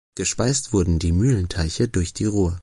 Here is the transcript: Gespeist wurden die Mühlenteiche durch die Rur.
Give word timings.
Gespeist 0.15 0.73
wurden 0.73 0.97
die 0.97 1.11
Mühlenteiche 1.11 1.87
durch 1.87 2.11
die 2.11 2.25
Rur. 2.25 2.59